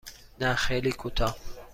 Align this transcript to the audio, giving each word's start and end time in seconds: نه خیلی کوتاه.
نه 0.39 0.55
خیلی 0.55 0.91
کوتاه. 0.91 1.37